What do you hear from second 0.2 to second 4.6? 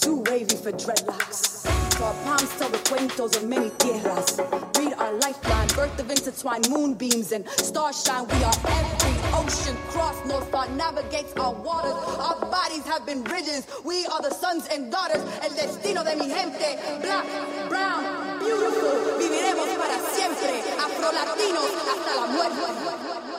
wavy for dreadlocks. Our palms tell the cuentos of many tierras.